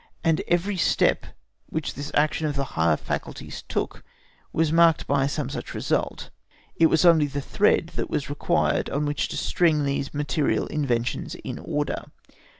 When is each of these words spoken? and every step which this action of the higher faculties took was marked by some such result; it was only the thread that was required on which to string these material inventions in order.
and 0.23 0.41
every 0.47 0.77
step 0.77 1.27
which 1.67 1.93
this 1.93 2.09
action 2.15 2.47
of 2.47 2.55
the 2.55 2.63
higher 2.73 2.97
faculties 2.97 3.63
took 3.69 4.03
was 4.51 4.71
marked 4.73 5.05
by 5.05 5.27
some 5.27 5.47
such 5.47 5.75
result; 5.75 6.31
it 6.75 6.87
was 6.87 7.05
only 7.05 7.27
the 7.27 7.39
thread 7.39 7.91
that 7.93 8.09
was 8.09 8.27
required 8.27 8.89
on 8.89 9.05
which 9.05 9.27
to 9.27 9.37
string 9.37 9.83
these 9.85 10.11
material 10.11 10.65
inventions 10.65 11.35
in 11.43 11.59
order. 11.59 12.05